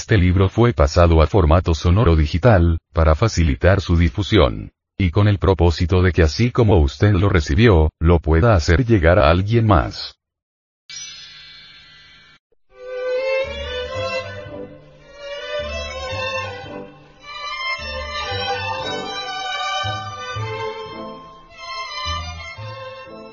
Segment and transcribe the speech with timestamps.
[0.00, 4.70] Este libro fue pasado a formato sonoro digital, para facilitar su difusión.
[4.96, 9.18] Y con el propósito de que así como usted lo recibió, lo pueda hacer llegar
[9.18, 10.14] a alguien más.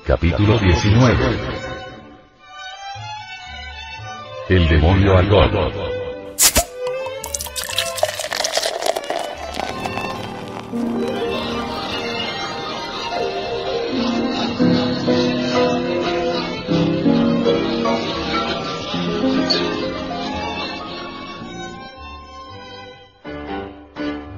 [0.04, 1.14] Capítulo 19
[4.48, 5.95] El demonio Algol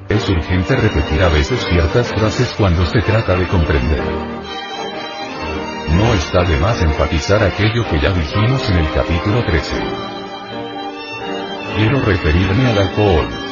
[0.08, 4.02] Es urgente repetir a veces ciertas frases cuando se trata de comprender.
[5.92, 9.76] No está de más enfatizar aquello que ya dijimos en el capítulo 13.
[11.76, 13.47] Quiero referirme al alcohol.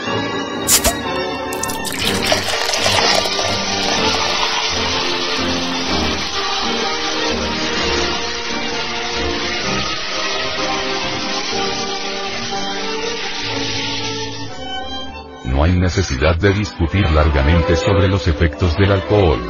[15.66, 19.40] Hay necesidad de discutir largamente sobre los efectos del alcohol.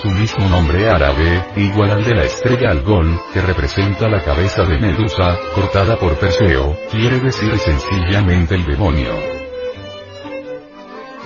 [0.00, 4.78] Su mismo nombre árabe, igual al de la estrella Algol, que representa la cabeza de
[4.78, 9.41] Medusa, cortada por Perseo, quiere decir sencillamente el demonio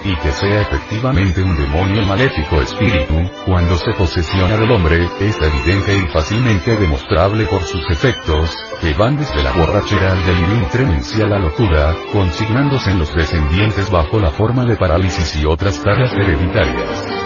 [0.07, 5.97] y que sea efectivamente un demonio maléfico espíritu, cuando se posesiona del hombre, es evidente
[5.97, 11.29] y fácilmente demostrable por sus efectos, que van desde la borrachera al delirio incremencia a
[11.29, 17.26] la locura, consignándose en los descendientes bajo la forma de parálisis y otras tareas hereditarias.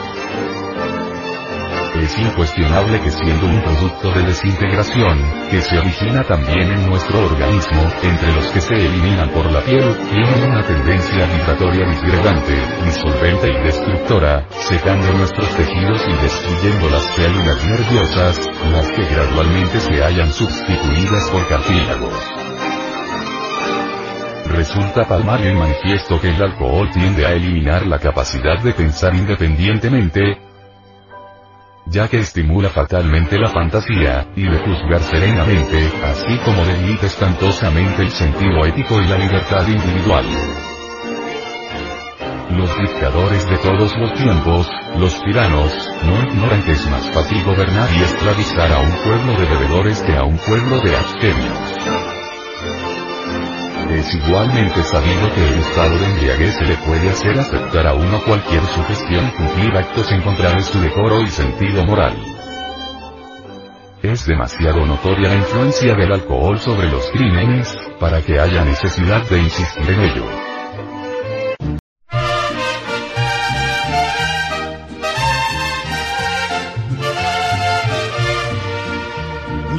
[2.01, 5.19] Es incuestionable que siendo un producto de desintegración,
[5.51, 9.95] que se origina también en nuestro organismo, entre los que se eliminan por la piel,
[10.11, 12.55] tienen una tendencia vibratoria disgregante,
[12.87, 20.03] disolvente y destructora, secando nuestros tejidos y destruyendo las células nerviosas, las que gradualmente se
[20.03, 22.15] hayan sustituidas por cartílagos.
[24.47, 30.50] Resulta palmario y manifiesto que el alcohol tiende a eliminar la capacidad de pensar independientemente,
[31.91, 38.11] ya que estimula fatalmente la fantasía, y de juzgar serenamente, así como debilita espantosamente el
[38.11, 40.25] sentido ético y la libertad individual.
[42.51, 44.69] Los dictadores de todos los tiempos,
[44.99, 49.47] los tiranos, no ignoran que es más fácil gobernar y esclavizar a un pueblo de
[49.47, 52.20] bebedores que a un pueblo de abstemios.
[53.91, 58.23] Es igualmente sabido que el estado de embriaguez se le puede hacer aceptar a uno
[58.25, 62.17] cualquier sugestión y cumplir actos en contra de su decoro y sentido moral.
[64.01, 69.39] Es demasiado notoria la influencia del alcohol sobre los crímenes, para que haya necesidad de
[69.41, 70.25] insistir en ello.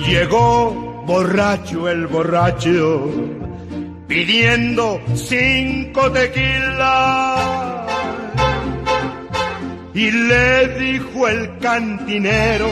[0.06, 3.41] Llegó borracho el borracho
[4.12, 7.40] pidiendo cinco tequilas.
[9.94, 12.68] Y le dijo el cantinero,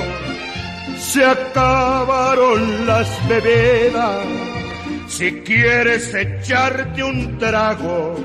[0.97, 4.17] se acabaron las bebidas.
[5.07, 8.17] Si quieres echarte un trago,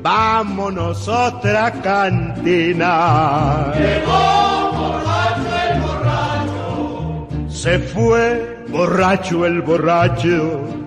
[0.00, 3.70] vámonos otra cantina.
[3.74, 7.28] Llegó borracho el borracho.
[7.50, 10.77] Se fue borracho el borracho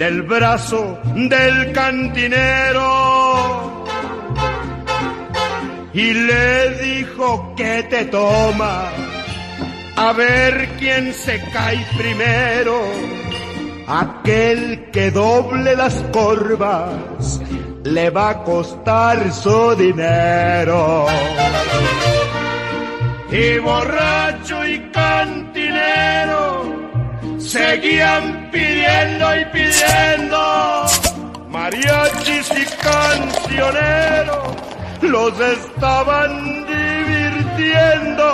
[0.00, 2.86] del brazo del cantinero.
[5.92, 8.88] Y le dijo que te toma
[9.96, 12.80] a ver quién se cae primero.
[13.88, 17.38] Aquel que doble las corvas
[17.84, 21.08] le va a costar su dinero.
[23.30, 26.49] Y borracho y cantinero
[27.50, 30.86] seguían pidiendo y pidiendo.
[31.48, 34.54] Mariachis y cancioneros
[35.02, 38.28] los estaban divirtiendo,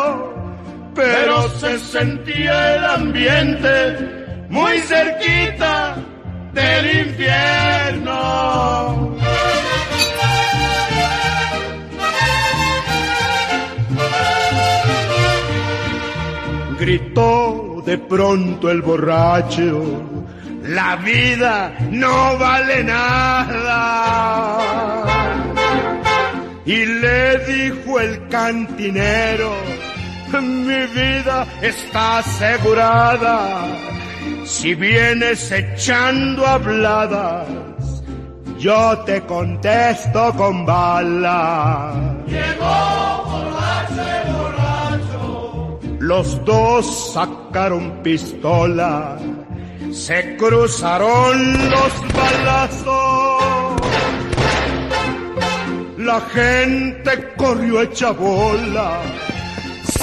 [0.94, 5.96] pero se sentía el ambiente muy cerquita
[6.52, 8.14] del infierno.
[16.78, 20.02] Gritó de pronto el borracho,
[20.64, 24.26] la vida no vale nada.
[26.64, 29.54] Y le dijo el cantinero,
[30.42, 33.68] mi vida está asegurada.
[34.44, 37.46] Si vienes echando habladas,
[38.58, 41.94] yo te contesto con bala.
[46.06, 49.18] Los dos sacaron pistola,
[49.92, 53.42] se cruzaron los balazos.
[55.98, 59.00] La gente corrió hecha bola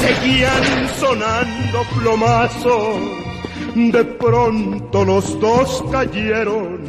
[0.04, 2.96] seguían sonando plomazos.
[3.76, 6.82] De pronto los dos cayeron,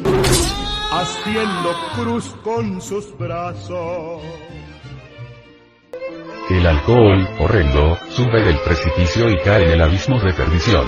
[0.91, 4.23] haciendo cruz con sus brazos.
[6.51, 10.87] El alcohol, horrendo, sube del precipicio y cae en el abismo de perdición.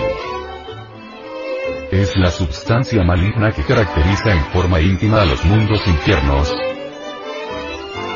[1.91, 6.55] Es la substancia maligna que caracteriza en forma íntima a los mundos infiernos,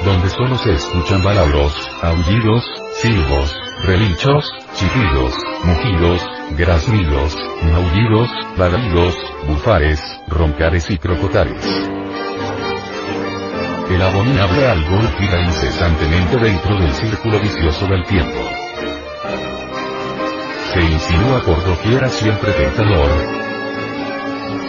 [0.05, 1.73] donde solo se escuchan palabras,
[2.03, 2.63] aullidos,
[2.97, 5.35] silbos, relinchos, chillidos,
[5.65, 6.23] mugidos,
[6.59, 8.29] graznidos, maullidos,
[8.59, 9.17] ladridos,
[9.47, 11.91] bufares, roncares y crocotares.
[13.91, 18.39] El abominable algol gira incesantemente dentro del círculo vicioso del tiempo.
[20.73, 23.11] Se insinúa por doquiera siempre tentador.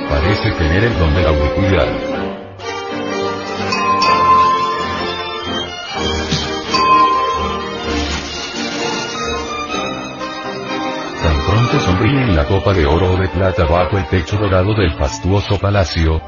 [0.10, 2.22] Parece tener el don de la ubicuidad.
[11.48, 14.94] pronto sonríe en la copa de oro o de plata bajo el techo dorado del
[14.94, 16.22] fastuoso palacio,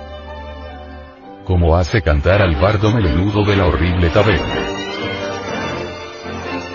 [1.45, 4.55] como hace cantar al bardo melenudo de la horrible taberna.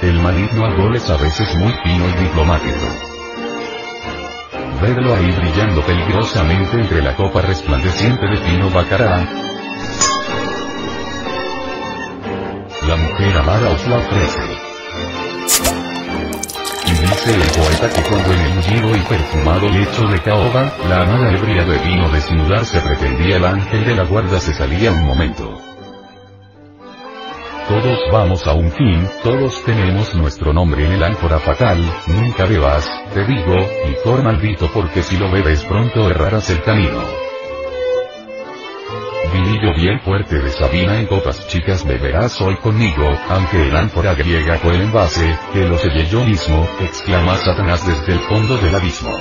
[0.02, 2.86] El maligno algol es a veces muy fino y diplomático.
[4.80, 9.26] Vedlo ahí brillando peligrosamente entre la copa resplandeciente de fino bacará.
[12.86, 15.77] La mujer amada os la ofrece.
[17.00, 21.32] Dice el poeta que cuando en el mullido y perfumado lecho de caoba, la amada
[21.32, 25.60] ebria de vino desnudarse pretendía el ángel de la guarda se salía un momento.
[27.68, 31.78] Todos vamos a un fin, todos tenemos nuestro nombre en el ánfora fatal,
[32.08, 33.54] nunca bebas, te digo,
[33.86, 37.27] licor maldito porque si lo bebes pronto errarás el camino.
[39.60, 44.76] Bien fuerte de Sabina en copas chicas beberás hoy conmigo, aunque el ánfora griega fue
[44.76, 49.10] el envase, que lo sellé yo mismo, exclama Satanás desde el fondo del abismo.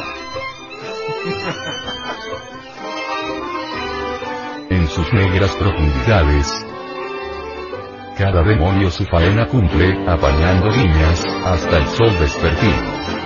[4.70, 6.66] En sus negras profundidades,
[8.18, 13.17] cada demonio su faena cumple, apañando líneas, hasta el sol vespertino.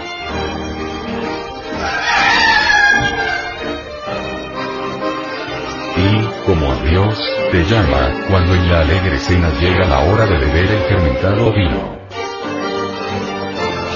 [6.62, 7.18] Como Dios,
[7.52, 11.98] te llama, cuando en la alegre cena llega la hora de beber el fermentado vino.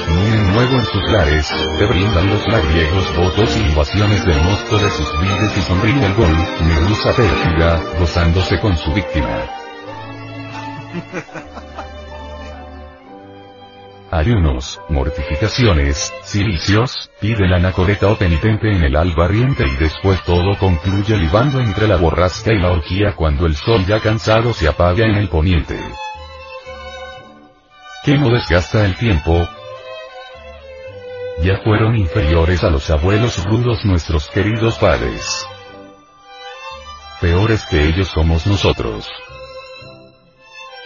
[0.09, 1.47] Muy nuevo en sus lares,
[1.77, 6.13] te brindan los lagriegos votos y invasiones del mosto de sus vides y sonríe el
[6.15, 9.45] gol, medusa pérfida, gozándose con su víctima.
[14.17, 20.57] ayunos, mortificaciones, silicios, pide la anacoreta o penitente en el alba riente y después todo
[20.57, 25.05] concluye libando entre la borrasca y la orgía cuando el sol ya cansado se apaga
[25.05, 25.77] en el poniente.
[28.03, 29.47] ¿Qué no desgasta el tiempo?
[31.41, 35.45] Ya fueron inferiores a los abuelos rudos nuestros queridos padres.
[37.19, 39.09] Peores que ellos somos nosotros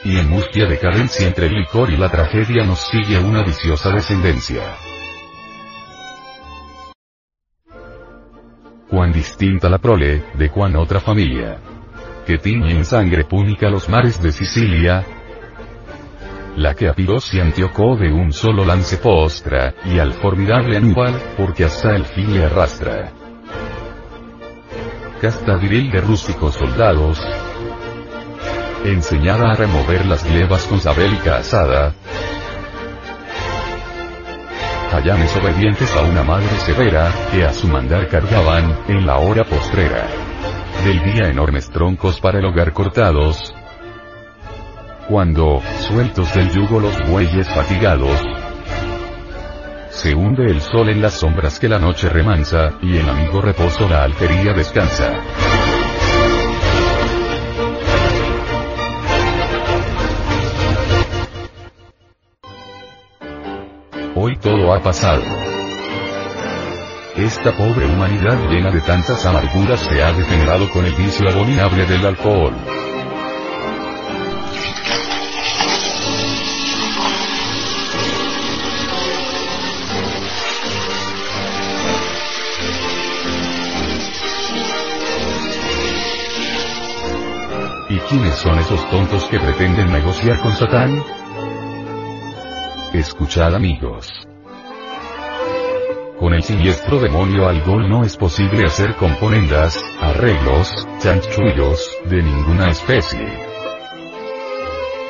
[0.04, 4.62] y en mustia decadencia entre el licor y la tragedia nos sigue una viciosa descendencia.
[8.90, 11.58] Cuán distinta la prole, de cuán otra familia.
[12.26, 15.06] Que tiñe en sangre púnica los mares de Sicilia,
[16.56, 21.64] la que a Piros y de un solo lance postra, y al formidable Aníbal, porque
[21.64, 23.12] hasta el fin le arrastra.
[25.22, 27.20] Casta viril de rústicos soldados,
[28.86, 31.94] enseñada a remover las glebas con sabélica asada,
[34.92, 40.08] hallanes obedientes a una madre severa, que a su mandar cargaban, en la hora postrera.
[40.84, 43.54] Del día enormes troncos para el hogar cortados,
[45.08, 48.20] cuando, sueltos del yugo los bueyes fatigados,
[49.90, 53.88] se hunde el sol en las sombras que la noche remansa, y en amigo reposo
[53.88, 55.14] la altería descansa.
[64.22, 65.22] Hoy todo ha pasado.
[67.16, 72.06] Esta pobre humanidad llena de tantas amarguras se ha degenerado con el vicio abominable del
[72.06, 72.54] alcohol.
[87.88, 91.19] ¿Y quiénes son esos tontos que pretenden negociar con Satán?
[93.20, 94.08] Escuchad amigos.
[96.18, 103.28] Con el siniestro demonio alcohol no es posible hacer componendas, arreglos, chanchullos, de ninguna especie.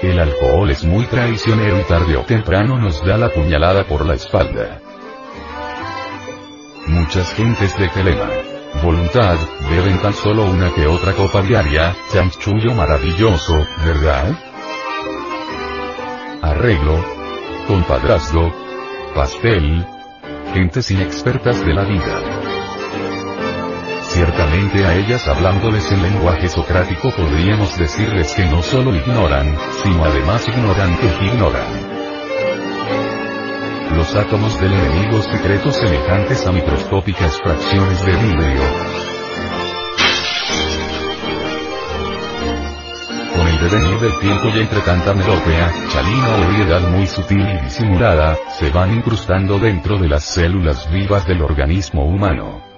[0.01, 4.15] El alcohol es muy traicionero y tarde o temprano nos da la puñalada por la
[4.15, 4.81] espalda.
[6.87, 8.27] Muchas gentes de Telema
[8.83, 9.37] voluntad,
[9.69, 14.35] beben tan solo una que otra copa diaria, chanchullo maravilloso, ¿verdad?
[16.41, 17.18] Arreglo,
[17.69, 18.51] compadrazgo,
[19.13, 19.85] pastel,
[20.55, 22.19] gentes inexpertas de la vida.
[24.01, 30.47] Ciertamente a ellas hablándoles en lenguaje socrático podríamos decirles que no solo ignoran, sino además
[30.47, 31.99] ignoran que ignoran
[33.95, 39.18] los átomos del enemigo secretos semejantes a microscópicas fracciones de vidrio.
[43.59, 48.69] Devenir del tiempo y entre tanta melopea, chalina o variedad muy sutil y disimulada, se
[48.69, 52.69] van incrustando dentro de las células vivas del organismo humano.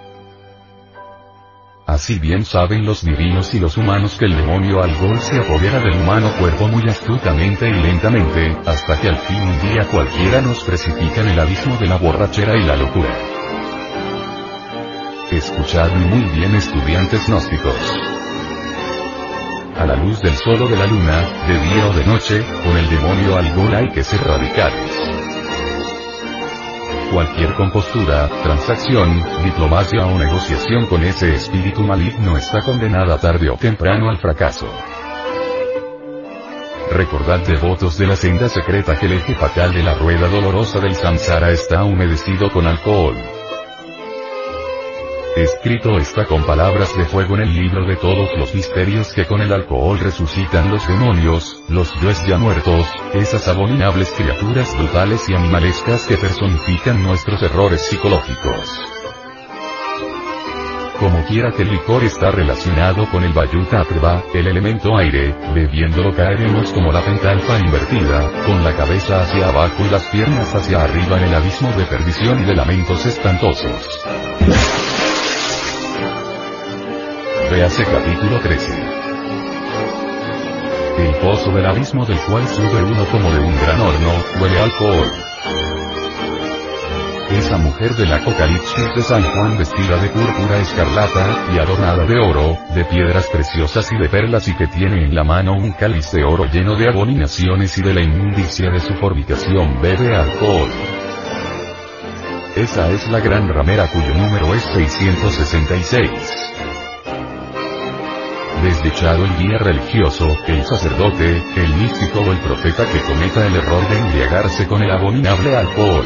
[1.91, 5.95] Así bien saben los divinos y los humanos que el demonio algol se apodera del
[6.01, 11.21] humano cuerpo muy astutamente y lentamente, hasta que al fin un día cualquiera nos precipita
[11.21, 13.13] en el abismo de la borrachera y la locura.
[15.31, 18.11] Escuchadme muy bien estudiantes gnósticos.
[19.81, 22.77] A la luz del sol o de la luna, de día o de noche, con
[22.77, 24.91] el demonio algol hay que ser radicales.
[27.11, 34.07] Cualquier compostura, transacción, diplomacia o negociación con ese espíritu maligno está condenada tarde o temprano
[34.11, 34.71] al fracaso.
[36.91, 40.93] Recordad devotos de la senda secreta que el eje fatal de la rueda dolorosa del
[40.93, 43.40] samsara está humedecido con alcohol.
[45.35, 49.39] Escrito está con palabras de fuego en el libro de todos los misterios que con
[49.39, 56.05] el alcohol resucitan los demonios, los dioses ya muertos, esas abominables criaturas brutales y animalescas
[56.05, 58.81] que personifican nuestros errores psicológicos.
[61.00, 66.13] Como quiera que el licor está relacionado con el Vayuta Prva, el elemento aire, bebiéndolo
[66.13, 71.17] caeremos como la pentalfa invertida, con la cabeza hacia abajo y las piernas hacia arriba
[71.17, 75.00] en el abismo de perdición y de lamentos espantosos.
[77.51, 78.72] Véase capítulo 13.
[81.00, 85.12] El pozo del abismo del cual sube uno como de un gran horno, huele alcohol.
[87.29, 92.58] Esa mujer del Apocalipsis de San Juan vestida de púrpura escarlata, y adornada de oro,
[92.74, 96.24] de piedras preciosas y de perlas y que tiene en la mano un cáliz de
[96.24, 100.70] oro lleno de abominaciones y de la inmundicia de su fornicación bebe alcohol.
[102.55, 106.51] Esa es la gran ramera cuyo número es 666
[108.62, 113.88] desdichado el guía religioso, el sacerdote, el místico o el profeta que cometa el error
[113.89, 116.06] de embriagarse con el abominable alcohol.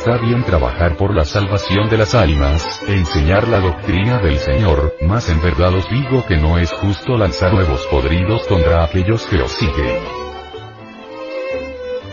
[0.00, 4.94] Está bien trabajar por la salvación de las almas, e enseñar la doctrina del Señor,
[5.02, 9.42] mas en verdad os digo que no es justo lanzar nuevos podridos contra aquellos que
[9.42, 10.02] os siguen.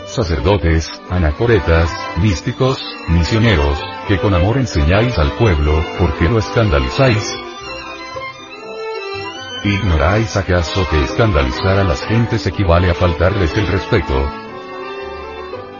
[0.05, 2.77] Sacerdotes, anacoretas, místicos,
[3.07, 3.79] misioneros,
[4.09, 7.33] que con amor enseñáis al pueblo, ¿por qué lo escandalizáis?
[9.63, 14.46] ¿Ignoráis acaso que escandalizar a las gentes equivale a faltarles el respeto?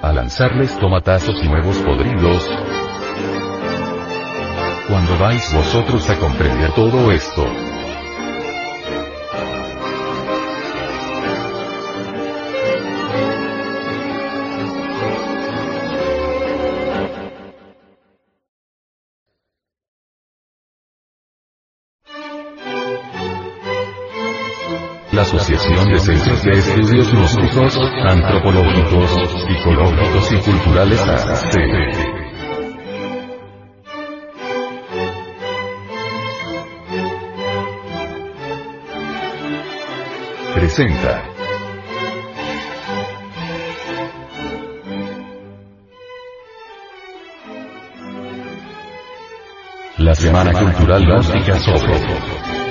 [0.07, 2.49] A lanzarles tomatazos y nuevos podridos.
[4.87, 7.45] Cuando vais vosotros a comprender todo esto,
[25.27, 29.12] Asociación de Centros de Estudios Gnósticos, Antropológicos,
[29.46, 31.57] Psicológicos y Culturales AC.
[40.53, 41.24] presenta.
[49.98, 52.66] La Semana Cultural Gnóstica sobre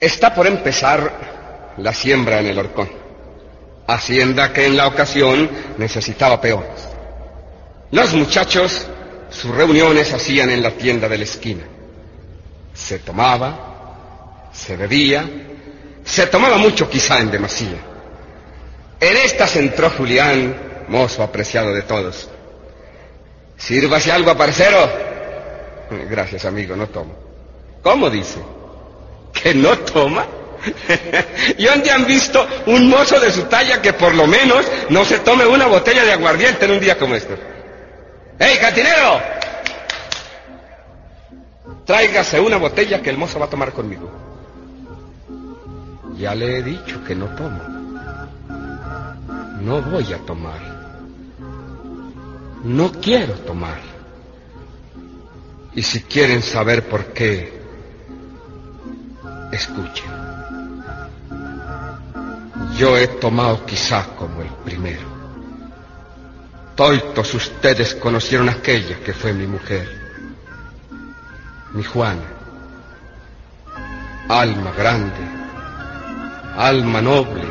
[0.00, 2.88] Está por empezar la siembra en el horcón,
[3.86, 6.88] hacienda que en la ocasión necesitaba peones.
[7.90, 8.86] Los muchachos
[9.30, 11.64] sus reuniones hacían en la tienda de la esquina.
[12.78, 15.28] Se tomaba, se bebía,
[16.04, 17.78] se tomaba mucho quizá en demasía.
[19.00, 22.30] En estas entró Julián, mozo apreciado de todos.
[23.56, 24.88] Sírvase algo, parcero.
[26.08, 27.14] Gracias, amigo, no tomo.
[27.82, 28.38] ¿Cómo dice?
[29.32, 30.26] ¿Que no toma?
[31.58, 35.18] ¿Y dónde han visto un mozo de su talla que por lo menos no se
[35.18, 37.34] tome una botella de aguardiente en un día como este?
[38.38, 39.37] ¡Ey, cantinero!
[41.84, 44.10] Tráigase una botella que el mozo va a tomar conmigo.
[46.16, 47.62] Ya le he dicho que no tomo.
[49.60, 50.60] No voy a tomar.
[52.64, 53.78] No quiero tomar.
[55.74, 57.58] Y si quieren saber por qué,
[59.50, 60.10] Escuchen.
[62.76, 65.06] Yo he tomado quizá como el primero.
[66.76, 69.97] Todos ustedes conocieron aquella que fue mi mujer,
[71.78, 72.28] mi Juana.
[74.28, 75.24] Alma grande,
[76.56, 77.48] alma noble,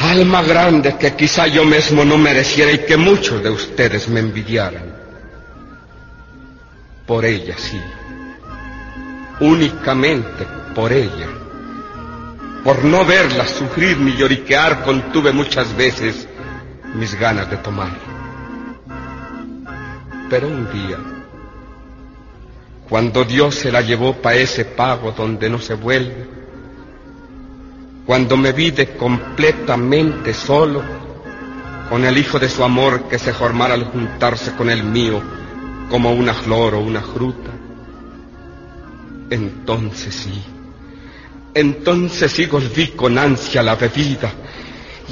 [0.00, 4.88] alma grande que quizá yo mismo no mereciera y que muchos de ustedes me envidiaran.
[7.06, 7.80] Por ella sí
[9.40, 11.28] únicamente por ella.
[12.64, 16.26] Por no verla sufrir ni lloriquear contuve muchas veces
[16.94, 17.92] mis ganas de tomar.
[20.28, 20.98] Pero un día,
[22.88, 26.26] cuando Dios se la llevó para ese pago donde no se vuelve,
[28.06, 30.82] cuando me vi de completamente solo,
[31.90, 35.20] con el hijo de su amor que se formara al juntarse con el mío
[35.90, 37.50] como una flor o una fruta,
[39.30, 40.42] entonces sí,
[41.54, 44.30] entonces sí volví con ansia la bebida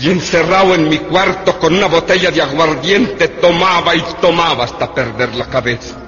[0.01, 5.35] y encerrado en mi cuarto con una botella de aguardiente tomaba y tomaba hasta perder
[5.35, 6.04] la cabeza.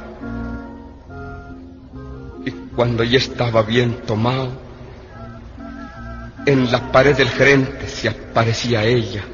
[2.77, 4.53] Cuando ya estaba bien tomado,
[6.45, 9.25] en la pared del frente se aparecía ella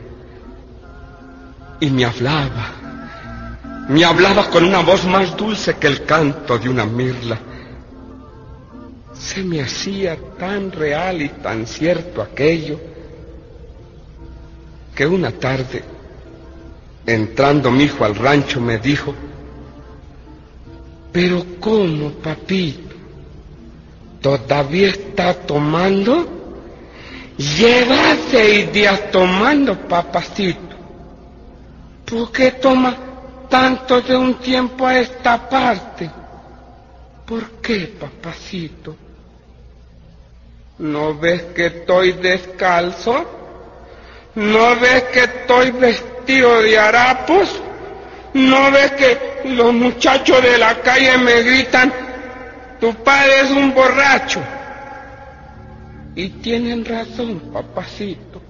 [1.80, 2.70] y me hablaba,
[3.88, 7.38] me hablaba con una voz más dulce que el canto de una mirla
[9.22, 12.80] se me hacía tan real y tan cierto aquello
[14.94, 15.82] que una tarde,
[17.06, 19.14] entrando mi hijo al rancho, me dijo,
[21.12, 22.91] pero ¿cómo, papito?
[24.22, 26.28] ¿Todavía está tomando?
[27.36, 30.76] Lleva seis días tomando, papacito.
[32.06, 32.96] ¿Por qué toma
[33.48, 36.08] tanto de un tiempo a esta parte?
[37.26, 38.96] ¿Por qué, papacito?
[40.78, 43.24] ¿No ves que estoy descalzo?
[44.36, 47.60] ¿No ves que estoy vestido de harapos?
[48.34, 51.92] ¿No ves que los muchachos de la calle me gritan,
[52.82, 54.42] tu padre es un borracho?
[56.16, 58.42] Y tienen razón, papacito.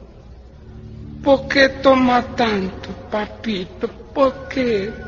[1.23, 3.89] ¿Por qué toma tanto, papito?
[4.15, 4.91] ¿Por qué?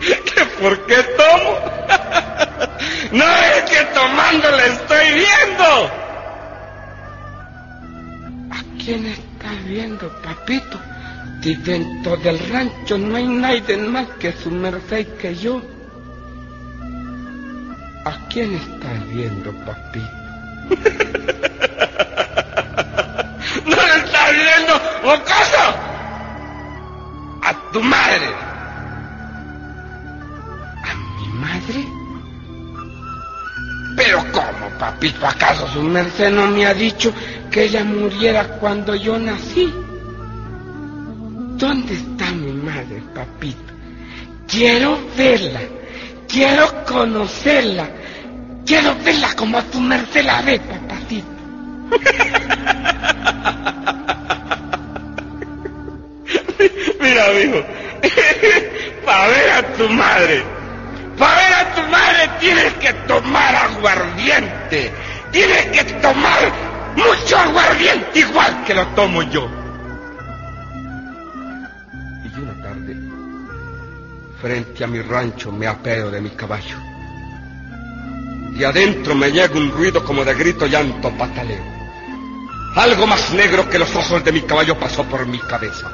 [0.00, 1.58] ¿Que por qué tomo?
[3.12, 5.64] No es que tomando le estoy viendo.
[8.52, 10.78] ¿A quién está viendo, papito?
[11.42, 15.62] Si dentro del rancho no hay nadie más que su merced que yo.
[18.04, 20.10] ¿A quién está viendo, papito?
[23.64, 24.74] ¿No le está viendo,
[25.08, 25.64] acaso?
[27.42, 28.26] A tu madre.
[30.82, 31.86] ¿A mi madre?
[33.96, 35.24] Pero ¿cómo, papito?
[35.24, 37.12] ¿Acaso su merced no me ha dicho
[37.52, 39.85] que ella muriera cuando yo nací?
[41.58, 43.72] ¿Dónde está mi madre, papito?
[44.46, 45.60] Quiero verla,
[46.28, 47.88] quiero conocerla,
[48.64, 51.26] quiero verla como a tu merced la ve, papacito.
[57.00, 57.64] Mira, amigo,
[59.04, 60.56] para ver a tu madre
[61.18, 64.92] para ver a tu madre tienes que tomar aguardiente.
[65.32, 66.52] Tienes que tomar
[66.94, 69.48] mucho aguardiente igual que lo tomo yo.
[74.46, 76.76] Frente a mi rancho, me apeo de mi caballo.
[78.56, 81.64] Y adentro me llega un ruido como de grito, llanto, pataleo.
[82.76, 85.90] Algo más negro que los ojos de mi caballo pasó por mi cabeza.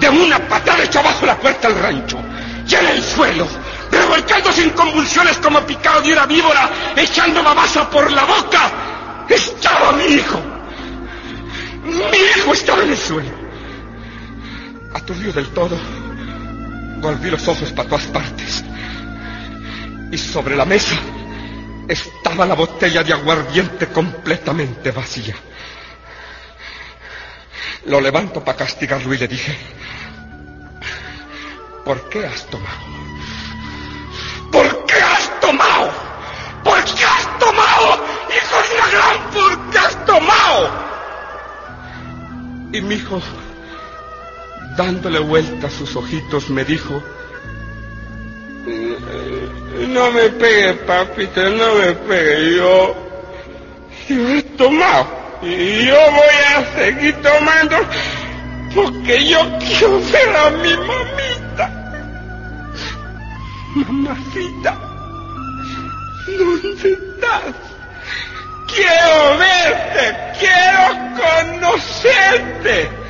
[0.00, 3.46] De una patada echó abajo la puerta del rancho, en el suelo,
[3.90, 8.72] revolcándose en convulsiones como picado de una víbora, echando babasa por la boca,
[9.28, 10.40] estaba mi hijo.
[11.84, 13.42] Mi hijo estaba en el suelo.
[14.94, 15.76] Aturdido del todo,
[17.02, 18.64] volví los ojos para todas partes.
[20.10, 20.94] Y sobre la mesa
[21.88, 25.34] estaba la botella de aguardiente completamente vacía.
[27.86, 29.56] Lo levanto para castigarlo y le dije,
[31.84, 32.78] ¿por qué has tomado?
[34.52, 35.90] ¿Por qué has tomado?
[36.62, 38.04] ¿Por qué has tomado?
[38.30, 40.70] Hijo de una gran, ¿por qué has tomado?
[42.72, 43.20] Y mi hijo,
[44.76, 47.02] dándole vuelta a sus ojitos, me dijo,
[49.88, 52.94] no me pegue, papito, no me pegue, yo,
[54.08, 55.22] yo he tomado.
[55.42, 57.76] Y yo voy a seguir tomando
[58.74, 61.92] porque yo quiero ver a mi mamita.
[63.74, 64.78] Mamacita,
[66.38, 67.54] ¿dónde estás?
[68.68, 70.82] Quiero verte, quiero
[71.18, 73.01] conocerte.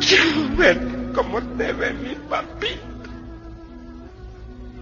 [0.00, 0.80] Quiero ver
[1.14, 3.10] cómo te ve mi papito.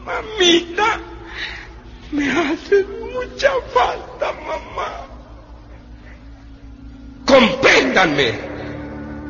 [0.04, 1.00] Mamita,
[2.12, 5.06] me hace mucha falta, mamá.
[7.26, 8.32] Compréndanme.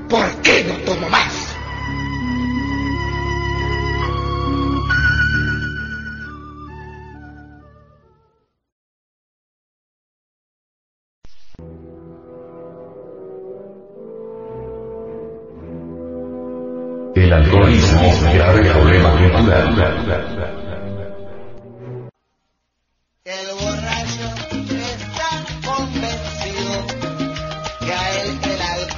[0.09, 1.46] ¿Por qué no tomo más?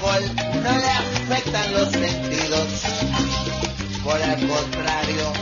[0.00, 2.68] No le afectan los sentidos.
[4.04, 5.32] Por el contrario,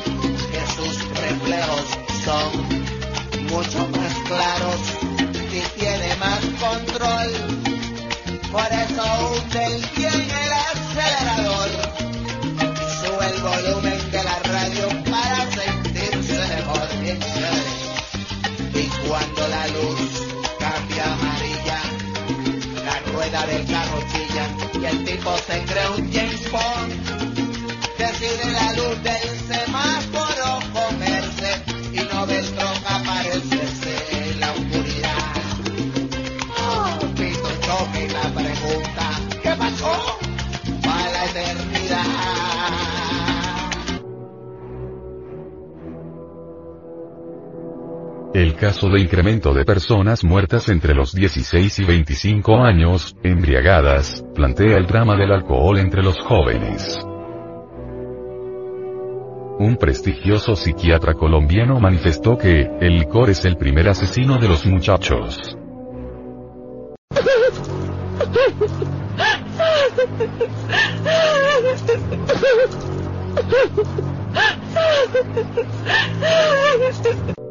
[0.50, 1.84] que sus reflejos
[2.24, 2.50] son
[3.50, 4.80] mucho más claros
[5.52, 7.30] y tiene más control.
[8.50, 11.70] Por eso hunde el pie en el acelerador.
[13.02, 16.88] Sube el volumen de la radio para sentirse mejor.
[18.74, 20.00] Y cuando la luz
[20.58, 21.80] cambia amarilla,
[22.84, 23.86] la rueda del carro
[24.88, 26.92] el tipo se cree un James Bond.
[27.99, 29.36] Decide la luz del
[48.37, 54.77] El caso de incremento de personas muertas entre los 16 y 25 años, embriagadas, plantea
[54.77, 56.99] el drama del alcohol entre los jóvenes.
[59.59, 65.57] Un prestigioso psiquiatra colombiano manifestó que, el licor es el primer asesino de los muchachos.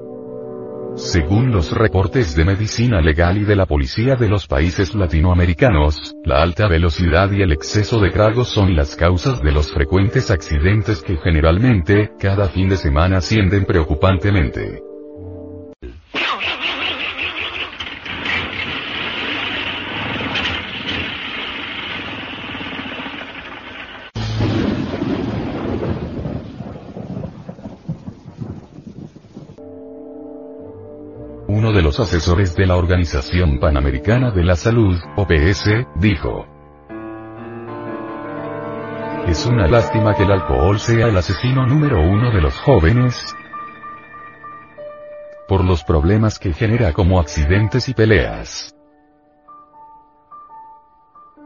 [0.96, 6.42] Según los reportes de medicina legal y de la policía de los países latinoamericanos, la
[6.42, 11.18] alta velocidad y el exceso de tragos son las causas de los frecuentes accidentes que
[11.18, 14.95] generalmente, cada fin de semana ascienden preocupantemente.
[31.98, 36.46] Los asesores de la Organización Panamericana de la Salud, OPS, dijo.
[39.28, 43.36] Es una lástima que el alcohol sea el asesino número uno de los jóvenes,
[45.48, 48.76] por los problemas que genera como accidentes y peleas.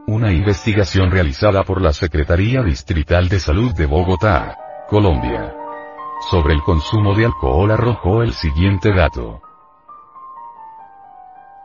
[0.07, 4.57] Una investigación realizada por la Secretaría Distrital de Salud de Bogotá,
[4.87, 5.53] Colombia,
[6.31, 9.41] sobre el consumo de alcohol arrojó el siguiente dato.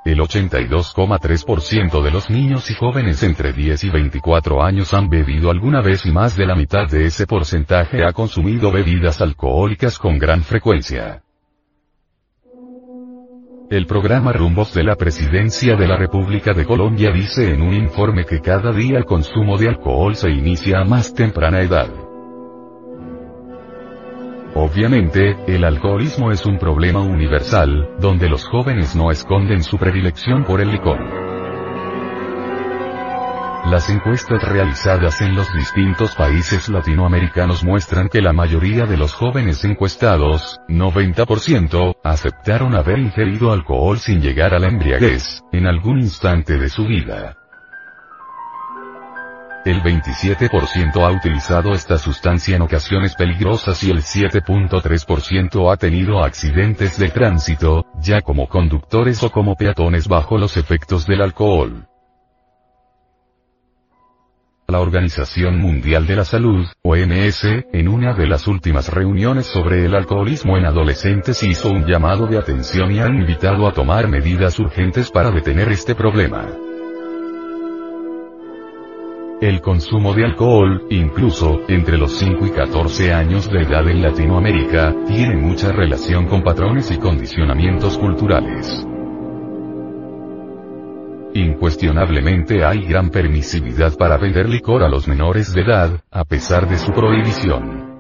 [0.05, 5.81] El 82,3% de los niños y jóvenes entre 10 y 24 años han bebido alguna
[5.81, 10.43] vez y más de la mitad de ese porcentaje ha consumido bebidas alcohólicas con gran
[10.43, 11.23] frecuencia.
[13.71, 18.27] El programa Rumbos de la Presidencia de la República de Colombia dice en un informe
[18.27, 22.04] que cada día el consumo de alcohol se inicia a más temprana edad.
[24.57, 30.61] Obviamente, el alcoholismo es un problema universal, donde los jóvenes no esconden su predilección por
[30.61, 31.01] el licor.
[33.67, 39.65] Las encuestas realizadas en los distintos países latinoamericanos muestran que la mayoría de los jóvenes
[39.65, 46.69] encuestados, 90%, aceptaron haber ingerido alcohol sin llegar a la embriaguez, en algún instante de
[46.69, 47.44] su vida.
[49.65, 56.99] El 27% ha utilizado esta sustancia en ocasiones peligrosas y el 7.3% ha tenido accidentes
[56.99, 61.87] de tránsito, ya como conductores o como peatones bajo los efectos del alcohol.
[64.69, 69.95] La Organización Mundial de la Salud, OMS, en una de las últimas reuniones sobre el
[69.95, 75.11] alcoholismo en adolescentes hizo un llamado de atención y ha invitado a tomar medidas urgentes
[75.11, 76.49] para detener este problema.
[79.41, 84.95] El consumo de alcohol, incluso, entre los 5 y 14 años de edad en Latinoamérica,
[85.09, 88.87] tiene mucha relación con patrones y condicionamientos culturales.
[91.35, 96.79] Incuestionablemente hay gran permisividad para vender licor a los menores de edad, a pesar de
[96.79, 97.93] su prohibición.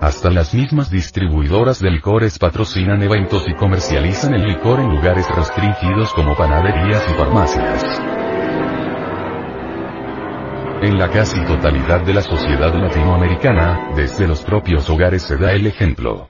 [0.00, 6.12] Hasta las mismas distribuidoras de licores patrocinan eventos y comercializan el licor en lugares restringidos
[6.12, 8.02] como panaderías y farmacias.
[10.82, 15.68] En la casi totalidad de la sociedad latinoamericana, desde los propios hogares se da el
[15.68, 16.28] ejemplo.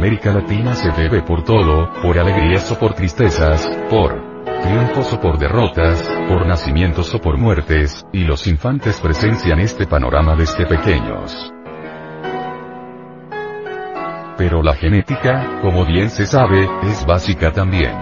[0.00, 5.38] América Latina se bebe por todo, por alegrías o por tristezas, por triunfos o por
[5.38, 11.52] derrotas, por nacimientos o por muertes, y los infantes presencian este panorama desde pequeños.
[14.36, 17.94] Pero la genética, como bien se sabe, es básica también.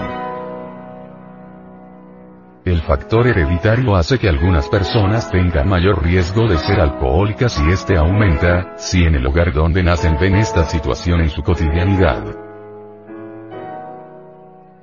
[2.65, 7.97] El factor hereditario hace que algunas personas tengan mayor riesgo de ser alcohólicas y este
[7.97, 12.48] aumenta, si en el hogar donde nacen ven esta situación en su cotidianidad.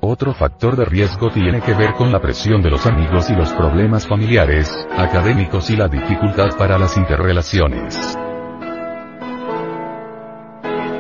[0.08, 3.52] Otro factor de riesgo tiene que ver con la presión de los amigos y los
[3.54, 8.16] problemas familiares, académicos y la dificultad para las interrelaciones.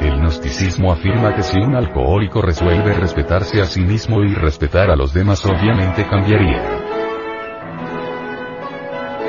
[0.02, 4.96] El gnosticismo afirma que si un alcohólico resuelve respetarse a sí mismo y respetar a
[4.96, 6.64] los demás obviamente cambiaría.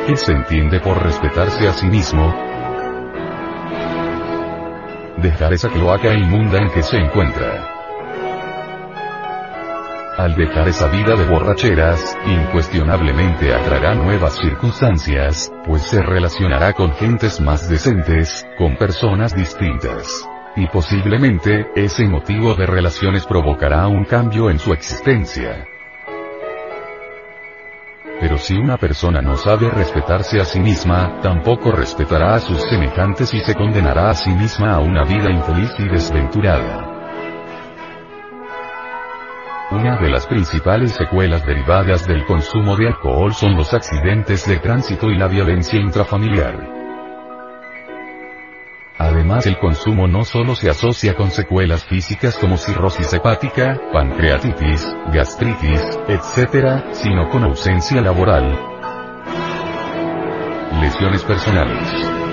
[0.07, 2.35] ¿Qué se entiende por respetarse a sí mismo?
[5.19, 7.76] Dejar esa cloaca inmunda en que se encuentra.
[10.17, 17.41] Al dejar esa vida de borracheras, incuestionablemente atraerá nuevas circunstancias, pues se relacionará con gentes
[17.41, 20.27] más decentes, con personas distintas
[20.57, 25.69] y posiblemente, ese motivo de relaciones provocará un cambio en su existencia.
[28.19, 33.35] Pero si una persona no sabe respetarse a sí misma, tampoco respetará a sus semejantes
[33.35, 36.96] y se condenará a sí misma a una vida infeliz y desventurada.
[39.69, 45.11] Una de las principales secuelas derivadas del consumo de alcohol son los accidentes de tránsito
[45.11, 46.55] y la violencia intrafamiliar.
[48.97, 55.99] Además el consumo no solo se asocia con secuelas físicas como cirrosis hepática, pancreatitis, gastritis,
[56.07, 58.57] etc., sino con ausencia laboral,
[60.81, 62.26] lesiones personales.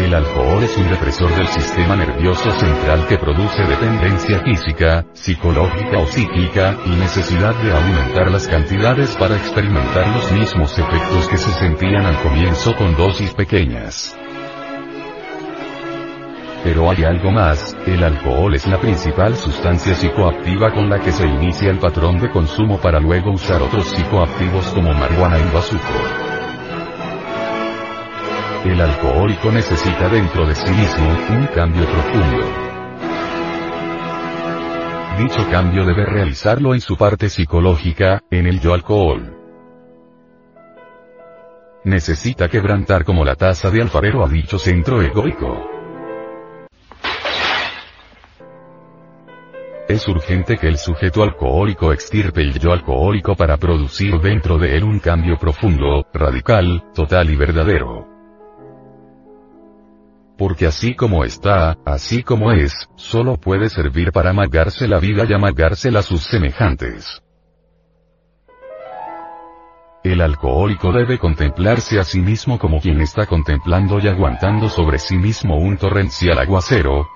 [0.00, 6.06] El alcohol es un depresor del sistema nervioso central que produce dependencia física, psicológica o
[6.06, 12.06] psíquica, y necesidad de aumentar las cantidades para experimentar los mismos efectos que se sentían
[12.06, 14.16] al comienzo con dosis pequeñas.
[16.64, 21.26] Pero hay algo más, el alcohol es la principal sustancia psicoactiva con la que se
[21.26, 26.29] inicia el patrón de consumo para luego usar otros psicoactivos como marihuana y bazuco.
[28.64, 32.46] El alcohólico necesita dentro de sí mismo un cambio profundo.
[35.16, 39.34] Dicho cambio debe realizarlo en su parte psicológica, en el yo alcohol.
[41.84, 45.66] Necesita quebrantar como la taza de alfarero a dicho centro egoico.
[49.88, 54.84] Es urgente que el sujeto alcohólico extirpe el yo alcohólico para producir dentro de él
[54.84, 58.09] un cambio profundo, radical, total y verdadero.
[60.40, 65.34] Porque así como está, así como es, solo puede servir para amargarse la vida y
[65.34, 67.20] amargársela a sus semejantes.
[70.02, 75.18] El alcohólico debe contemplarse a sí mismo como quien está contemplando y aguantando sobre sí
[75.18, 77.06] mismo un torrencial aguacero,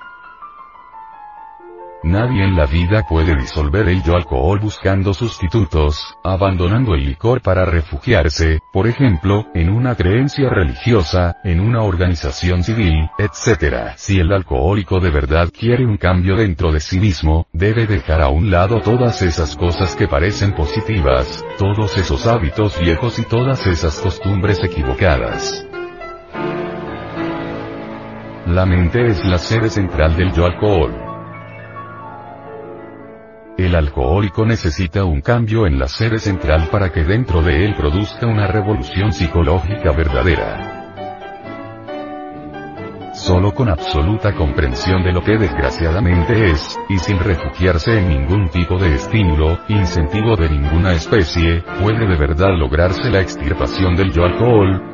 [2.04, 7.64] Nadie en la vida puede disolver el yo alcohol buscando sustitutos, abandonando el licor para
[7.64, 13.94] refugiarse, por ejemplo, en una creencia religiosa, en una organización civil, etc.
[13.96, 18.28] Si el alcohólico de verdad quiere un cambio dentro de sí mismo, debe dejar a
[18.28, 23.98] un lado todas esas cosas que parecen positivas, todos esos hábitos viejos y todas esas
[23.98, 25.66] costumbres equivocadas.
[28.46, 31.03] La mente es la sede central del yo alcohol.
[33.56, 38.26] El alcohólico necesita un cambio en la sede central para que dentro de él produzca
[38.26, 40.74] una revolución psicológica verdadera.
[43.14, 48.76] Solo con absoluta comprensión de lo que desgraciadamente es, y sin refugiarse en ningún tipo
[48.76, 54.93] de estímulo, incentivo de ninguna especie, puede de verdad lograrse la extirpación del yo alcohol,